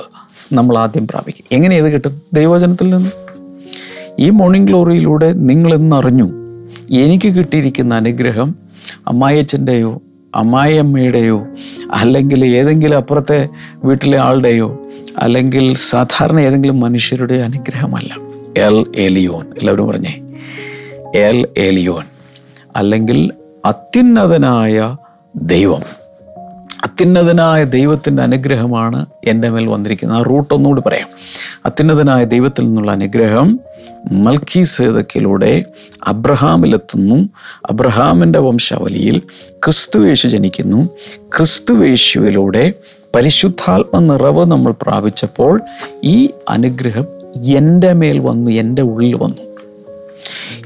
[0.52, 1.44] നമ്മൾ ആദ്യം പ്രാപിക്കും.
[1.52, 2.22] എങ്ങനെ ഇത് കിട്ടും?
[2.32, 3.10] ദൈവവചനത്തിൽ നിന്ന്.
[4.18, 6.32] ഈ മോർണിംഗ് ഗ്ലോറിയിലൂടെ നിങ്ങൾ ഇന്നറിഞ്ഞു
[6.90, 8.54] എനിക്ക് കിട്ടിയിരിക്കുന്ന അനുഗ്രഹം
[9.06, 10.02] അമ്മായച്ചന്റെയോ
[10.34, 11.46] അമ്മായിയമ്മയുടെയോ
[11.94, 13.48] അല്ലെങ്കിൽ ഏതെങ്കിലും അപ്പുറത്തെ
[13.84, 14.83] വീട്ടിലെ ആളുടെയോ
[15.18, 18.16] അല്ലെങ്കിൽ സാധാരണ ഏതെങ്കിലും മനുഷ്യരുടെ അനുഗ്രഹമല്ല.
[18.58, 19.58] El Elyon.
[19.58, 20.20] എല്ലാവരും പറഞ്ഞേ?
[21.14, 22.04] El Elyon.
[22.76, 23.32] അല്ലെങ്കിൽ
[23.64, 24.96] അത്യുന്നതനായ
[25.36, 25.82] ദൈവം.
[26.84, 30.18] അത്യുന്നതനായ ദൈവത്തിന്റെ അനുഗ്രഹമാണ് എന്റെ മേൽ വന്നിരിക്കുന്നത്.
[30.18, 31.08] ആ റൂട്ട് ഒന്നുകൂടി പറയാം.
[31.66, 33.60] അത്യുന്നതനായ ദൈവത്തിൽ നിന്നുള്ള അനുഗ്രഹം
[34.12, 35.64] മൽക്കി സേതക്കിലൂടെ
[36.04, 37.28] അബ്രഹാമിലെത്തുന്നു.
[37.70, 40.88] അബ്രഹാമിന്റെ വംശാവലിയിൽ ക്രിസ്തുവേശു ജനിക്കുന്നു.
[41.36, 42.72] ക്രിസ്തുവേശുവിലൂടെ
[43.14, 45.60] പരിശുദ്ധാത്മ നിറവ് നമ്മൾ പ്രാപിച്ചപ്പോൾ
[46.04, 47.04] ഈ അനുഗ്രഹം
[47.44, 49.54] എന്റെ മേൽ വന്നു എന്റെ ഉള്ളിൽ വന്നു.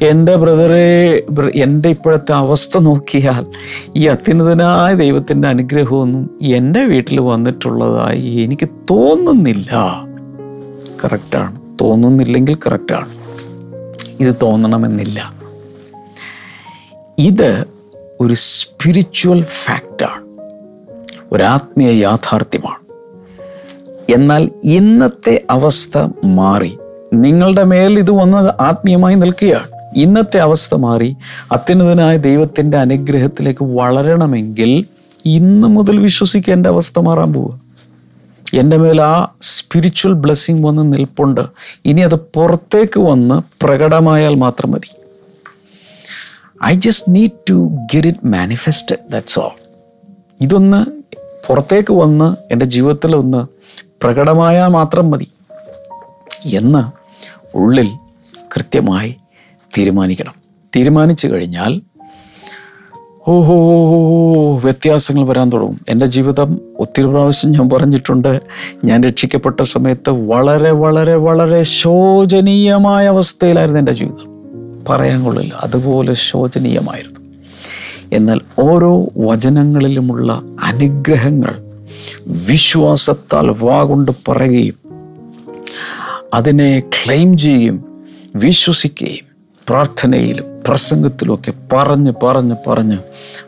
[0.05, 3.47] എന്റെ ബ്രദറെ ബ്ര- എന്റെ ഇപ്പോഴത്തെ അവസ്ഥ നോക്കിയാൽ
[3.97, 9.71] ഈ അത്യുന്നതനായ ദൈവത്തിന്റെ അനുഗ്രഹമൊന്നും എന്റെ വീട്ടിൽ വന്നിട്ടുള്ളതായി എനിക്ക് തോന്നുന്നില്ല.
[11.05, 13.09] കറക്റ്റാണ് തോന്നുന്നില്ലെങ്കിൽ കറക്റ്റാണ്
[14.21, 15.35] ഇത് തോന്നണമെന്നില്ല.
[17.19, 17.65] ഇത്
[18.21, 20.28] ഒരു സ്പിരിച്വൽ ഫാക്റ്റാണ്
[21.33, 22.89] ഒരാത്മീയ യാഥാർത്ഥ്യമാണ്.
[24.13, 26.79] എന്നാൽ ഇന്നത്തെ അവസ്ഥ മാറി.
[27.15, 29.67] നിങ്ങളുടെ മേൽ ഇത് വന്ന് ആത്മീയമായി നിൽക്കുകയാണ്.
[29.97, 31.17] ഇന്നത്തെ അവസ്ഥ മാറി.
[31.53, 34.85] അത്യുന്നതനായ ദൈവത്തിന്റെ അനുഗ്രഹത്തിലേക്ക് വളരണമെങ്കിൽ
[35.25, 37.61] ഇന്ന് മുതൽ വിശ്വസിക്കുക എന്റെ അവസ്ഥ മാറാൻ പോവുക.
[38.55, 41.41] എന്റെ മേൽ ആ സ്പിരിച്വൽ ബ്ലെസ്സിങ് വന്ന് നിൽപ്പുണ്ട്.
[41.85, 44.95] ഇനി അത് പുറത്തേക്ക് വന്ന് പ്രകടമായാൽ മാത്രം മതി.
[46.65, 49.51] I just need to get it manifested that's all
[50.41, 50.98] ഇതൊന്ന്
[51.49, 53.47] പുറത്തേക്ക് വന്ന് എന്റെ ജീവിതത്തിൽ ഒന്ന്
[54.03, 55.29] പ്രകടമായാൽ മാത്രം മതി
[56.45, 57.09] എന്ന്
[57.57, 57.91] ഉള്ളിൽ
[58.57, 59.17] കൃത്യമായി
[59.79, 60.35] തീരുമാനിക്കണം.
[60.77, 61.81] തീരുമാനിച്ചു കഴിഞ്ഞാൽ
[63.29, 65.81] ഓഹോ വ്യത്യാസങ്ങൾ വരാൻ തുടങ്ങും.
[65.89, 68.41] എന്റെ ജീവിതം ഒത്തിരി പ്രാവശ്യം ഞാൻ പറഞ്ഞിട്ടുണ്ട്
[68.85, 74.39] ഞാൻ രക്ഷിക്കപ്പെട്ട സമയത്ത് വളരെ വളരെ വളരെ ശോചനീയമായ അവസ്ഥയിലായിരുന്നു എന്റെ ജീവിതം.
[74.89, 77.18] പറയാൻ കൊള്ളില്ല അതുപോലെ ശോചനീയമായിരുന്നു.
[78.13, 81.63] എന്നാൽ ഓരോ വചനങ്ങളിലുമുള്ള അനുഗ്രഹങ്ങൾ
[82.49, 84.75] വിശ്വാസത്താൽ വാകൊണ്ട് പറയുകയും
[86.35, 89.29] അതിനെ ക്ലെയിം ചെയ്യുകയും വിശ്വസിക്കുകയും
[89.69, 92.99] പ്രാർത്ഥനയിലും പ്രസംഗത്തിലുമൊക്കെ പറഞ്ഞ് പറഞ്ഞ് പറഞ്ഞ്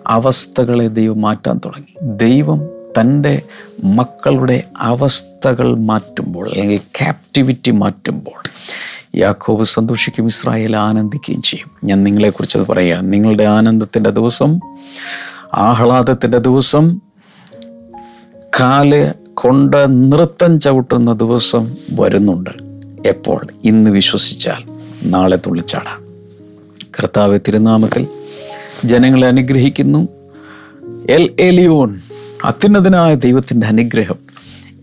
[0.07, 2.17] അവസ്ഥകളെ ദൈവം മാറ്റാൻ തുടങ്ങി.
[2.17, 2.67] ദൈവം
[3.01, 3.43] തന്റെ
[3.85, 8.51] മക്കളുടെ അവസ്ഥകൾ മാറ്റുമ്പോൾ അല്ലെങ്കിൽ ക്യാപ്റ്റിവിറ്റി മാറ്റുമ്പോൾ
[9.17, 11.71] യാക്കോബ് സന്തോഷിക്കും ഇസ്രായേൽ ആനന്ദിക്കുകയും ചെയ്യും.
[11.85, 14.61] ഞാൻ നിങ്ങളെക്കുറിച്ചത് പറയാം നിങ്ങളുടെ ആനന്ദത്തിന്റെ ദിവസം
[15.55, 17.01] ആഹ്ലാദത്തിന്റെ ദിവസം
[18.61, 22.51] കാൽ കൊണ്ട് നൃത്തം ചവിട്ടുന്ന ദിവസം വരുന്നുണ്ട്.
[23.09, 23.47] എപ്പോൾ?
[23.65, 24.73] ഇന്ന് വിശ്വസിച്ചാൽ
[25.05, 26.05] നാളെ തുള്ളിച്ചാടാം.
[26.99, 28.07] കർത്താവ് തിരുനാമത്തിൽ
[28.85, 30.09] ജനങ്ങളെ അനുഗ്രഹിക്കുന്നു.
[31.11, 32.01] എൽ എലിയോൺ
[32.45, 34.30] അത്യുന്നതനായ ദൈവത്തിന്റെ അനുഗ്രഹം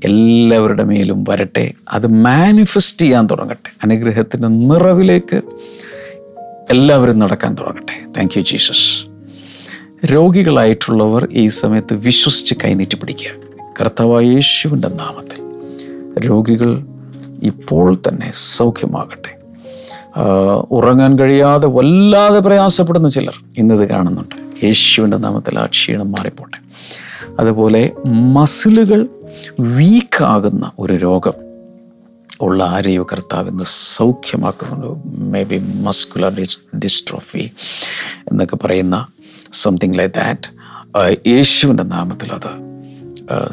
[0.04, 1.74] എല്ലാവരുടെ മേലും വരട്ടെ.
[1.90, 3.70] അത് മാനിഫെസ്റ്റ് ചെയ്യാൻ തുടങ്ങട്ടെ.
[3.84, 5.42] അനുഗ്രഹത്തിന്റെ നിറവിലേക്ക്
[6.70, 8.12] എല്ലാവരും നടക്കാൻ തുടങ്ങട്ടെ.
[8.18, 9.08] താങ്ക് യു ജീസസ്
[10.14, 13.32] രോഗികളായിട്ടുള്ളവർ ഈ സമയത്ത് വിശ്വസിച്ച് കൈനീട്ടി പിടിക്കുക.
[13.82, 15.42] കർത്താവായ യേശുവിന്റെ നാമത്തിൽ.
[16.28, 16.86] രോഗികൾ
[17.44, 19.38] ഇപ്പോൾ തന്നെ സൗഖ്യമാകട്ടെ.
[20.72, 24.66] ഉറങ്ങാൻ കഴിയാതെ വല്ലാതെ പ്രയാസപ്പെടുന്ന ചിലർ ഇന്നത് കാണുന്നുണ്ട്.
[24.66, 26.68] യേശുവിന്റെ നാമത്തിൽ ആ ക്ഷീണം മാറിപ്പോട്ടെ.
[27.40, 29.08] അതുപോലെ മസിലുകൾ
[29.60, 31.34] വീക്കാകുന്ന ഒരു രോഗം
[32.42, 35.10] ഉള്ള ആരെയോ കർത്താവ് ഇന്ന് സൗഖ്യമാക്കുന്നുണ്ട്.
[35.20, 36.34] മേ ബി മസ്കുലർ
[36.80, 37.52] ഡിസ്ട്രോഫി
[38.32, 39.08] എന്നൊക്കെ പറയുന്ന
[39.54, 40.58] സംതിങ് ലൈക്ക് ദാറ്റ്
[41.30, 42.52] യേശുവിന്റെ നാമത്തിൽ അത്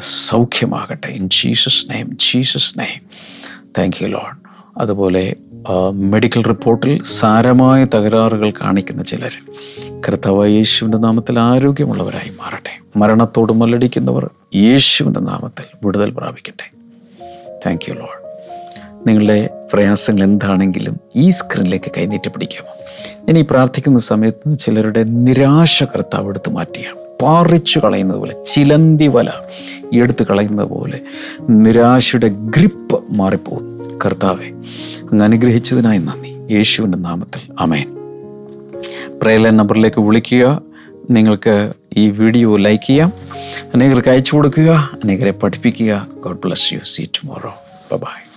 [0.01, 1.07] സൗഖ്യമാകട്ടെ.
[1.07, 3.01] In Jesus name Jesus name
[3.77, 4.44] thank you Lord
[4.77, 5.35] അതുപോലെ
[5.91, 9.33] മെഡിക്കൽ റിപ്പോർട്ടിൽ സാരമായ തകരാറുകൾ കാണിക്കുന്ന ചിലർ.
[9.99, 12.73] കർത്താവ് യേശുവിന്റെ നാമത്തിൽ ആരോഗ്യമുള്ളവരായി മാറട്ടെ.
[12.97, 16.67] മരണത്തോട് മല്ലടിക്കുന്നവർ യേശുവിന്റെ നാമത്തിൽ വിടുതൽ പ്രാപിക്കട്ടെ.
[17.65, 18.25] താങ്ക് യു ലോഡ്
[19.07, 22.71] നിങ്ങളുടെ പ്രയാസങ്ങൾ എന്താണെങ്കിലും ഈ സ്ക്രീനിലേക്ക് കൈനീട്ടി പിടിക്കാമോ?
[23.27, 29.29] ഞാൻ ഈ പ്രാർത്ഥിക്കുന്ന സമയത്ത് ചിലരുടെ നിരാശ കർത്താവ് എടുത്തു മാറ്റിയാണ് പാറിച്ചു കളയുന്നത് പോലെ ചിലന്തി വല
[29.93, 31.01] എടുത്തു കളയുന്നത് പോലെ
[31.49, 33.74] നിരാശയുടെ ഗ്രിപ്പ് മാറിപ്പോകും.
[34.05, 34.45] കർത്താവെ
[35.03, 36.53] അങ്ങ് അനുഗ്രഹിച്ചതിനായി നന്ദി.
[36.53, 37.41] യേശുവിന്റെ നാമത്തിൽ.
[37.59, 37.95] അമേൻ
[39.21, 40.61] പ്രേലൻ നമ്പറിലേക്ക് വിളിക്കുക.
[41.09, 43.11] നിങ്ങൾക്ക് ഈ വീഡിയോ ലൈക്ക് ചെയ്യാം.
[43.73, 44.89] അനേകർക്ക് അയച്ചു കൊടുക്കുക.
[45.03, 46.07] അനേകരെ പഠിപ്പിക്കുക.
[46.13, 46.79] God bless you.
[46.85, 47.53] See tomorrow.
[47.97, 48.34] Bye.